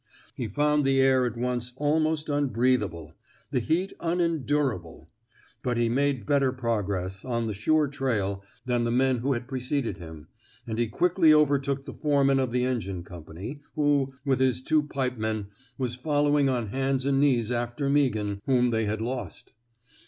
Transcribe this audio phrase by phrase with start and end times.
[0.33, 3.13] He found the air at once almost unbreath able,
[3.51, 5.07] the heat unendurable;
[5.61, 9.97] but he made better progress, on the sure trail, than the men who had preceded
[9.97, 10.27] him,
[10.65, 15.49] and he quickly overtook the foreman of the engine company, who, with his two pipemen,
[15.77, 19.53] was following on hands and knees after Meaghan, whom they had lost.